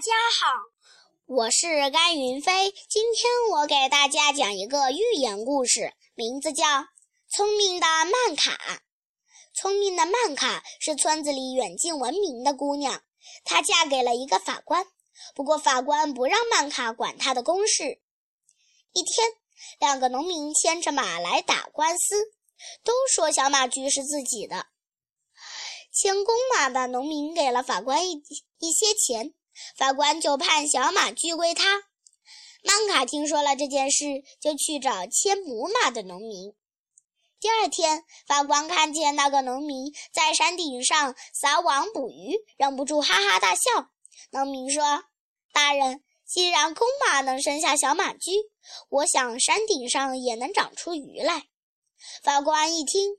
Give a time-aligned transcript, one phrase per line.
[0.00, 0.46] 家好，
[1.26, 2.72] 我是甘云飞。
[2.88, 6.64] 今天我给大家讲一个寓言故事，名字叫
[7.28, 8.52] 《聪明的曼卡》。
[9.52, 13.02] 聪明的曼卡是村子里远近闻名的姑娘，
[13.44, 14.86] 她嫁给了一个法官。
[15.34, 18.00] 不过法官不让曼卡管他的公事。
[18.94, 19.28] 一天，
[19.78, 22.32] 两个农民牵着马来打官司，
[22.82, 24.68] 都说小马驹是自己的。
[25.92, 28.22] 牵公马的农民给了法官一
[28.60, 29.34] 一些钱，
[29.76, 31.84] 法官就判小马驹归他。
[32.62, 36.54] 曼卡听说了这件事，就去找牵母马的农民。
[37.40, 43.88] 第二天，法官看见那个农民在山顶上撒网捕鱼，忍不住哈哈大笑。
[44.30, 45.04] 农民说
[45.54, 48.32] ：“大人，既然公马能生下小马驹，
[48.90, 51.46] 我想山顶上也能长出鱼来。”
[52.22, 53.16] 法官一听，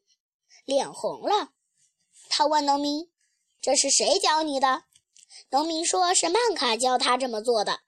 [0.66, 1.50] 脸红了。
[2.30, 3.12] 他问农民
[3.60, 4.84] ：“这是谁教你的？”
[5.50, 7.80] 农民说：“是曼卡教他这么做的。”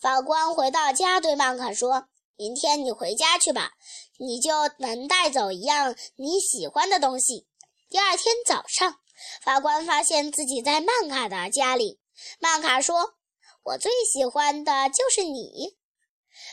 [0.00, 3.72] 法官回到家，对曼卡说：“明天你回家去吧，
[4.18, 7.46] 你就能带走一样你喜欢的东西。”
[7.88, 8.96] 第二天早上，
[9.42, 12.00] 法官发现自己在曼卡的家里。
[12.40, 13.14] 曼卡说
[13.62, 15.76] ：“我最喜欢的就是你。”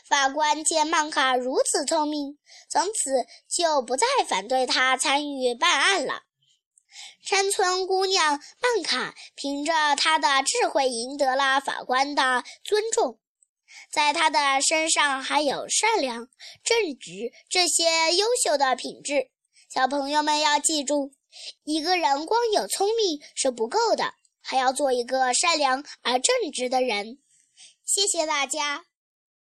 [0.08, 2.38] 法官见曼卡如此聪明，
[2.70, 6.22] 从此就不再反对他参与办案了。
[7.22, 13.20] 山村姑娘曼卡凭着她的智慧赢得了法官的尊重，
[13.92, 16.28] 在她的身上还有善良、
[16.64, 19.30] 正直这些优秀的品质。
[19.70, 21.14] 小朋友们要记住，
[21.64, 27.18] 一个人光有聪明是不够的，还要做一个善良而正直的人。
[27.86, 28.86] 谢谢大家。